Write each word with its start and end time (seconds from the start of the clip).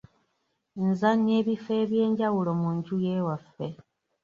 Nzannya 0.87 1.33
ebifo 1.41 1.71
eby'enjawulo 1.83 2.51
mu 2.61 2.69
nju 2.75 2.95
y’ewaffe. 3.05 3.67